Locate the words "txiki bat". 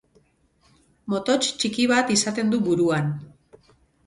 1.65-2.11